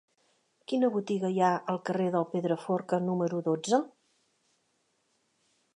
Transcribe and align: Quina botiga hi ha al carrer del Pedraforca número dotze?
Quina 0.71 0.87
botiga 0.95 1.29
hi 1.33 1.37
ha 1.47 1.51
al 1.73 1.79
carrer 1.89 2.07
del 2.15 2.25
Pedraforca 2.33 3.01
número 3.11 3.45
dotze? 3.49 3.81